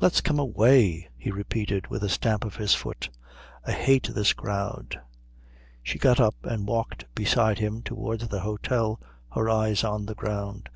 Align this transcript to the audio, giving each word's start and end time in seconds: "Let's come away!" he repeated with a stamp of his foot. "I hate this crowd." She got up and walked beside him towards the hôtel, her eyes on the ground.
"Let's 0.00 0.20
come 0.20 0.40
away!" 0.40 1.08
he 1.16 1.30
repeated 1.30 1.86
with 1.86 2.02
a 2.02 2.08
stamp 2.08 2.44
of 2.44 2.56
his 2.56 2.74
foot. 2.74 3.10
"I 3.64 3.70
hate 3.70 4.08
this 4.12 4.32
crowd." 4.32 5.00
She 5.84 6.00
got 6.00 6.18
up 6.18 6.34
and 6.42 6.66
walked 6.66 7.04
beside 7.14 7.60
him 7.60 7.82
towards 7.82 8.26
the 8.26 8.40
hôtel, 8.40 9.00
her 9.34 9.48
eyes 9.48 9.84
on 9.84 10.06
the 10.06 10.16
ground. 10.16 10.66